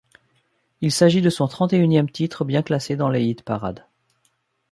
Il 0.81 0.91
s'agit 0.91 1.21
de 1.21 1.29
son 1.29 1.47
trente-et-unième 1.47 2.09
titre 2.09 2.43
bien 2.43 2.63
classé 2.63 2.95
dans 2.95 3.09
les 3.09 3.23
hit-parades. 3.23 3.85